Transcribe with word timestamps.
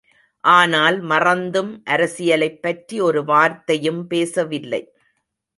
ஆனால் 0.43 0.99
மறந்தும் 1.01 1.83
அரசியலைப் 1.89 2.61
பற்றி 2.61 3.01
ஒரு 3.01 3.23
வார்த்தையும் 3.25 4.07
பேசவில்லை. 4.07 4.93